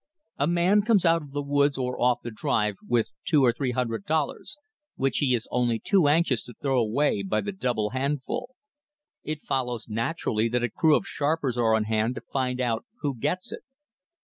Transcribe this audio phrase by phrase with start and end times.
[0.39, 3.69] A man comes out of the woods or off the drive with two or three
[3.69, 4.57] hundred dollars,
[4.95, 8.55] which he is only too anxious to throw away by the double handful.
[9.23, 13.15] It follows naturally that a crew of sharpers are on hand to find out who
[13.15, 13.61] gets it.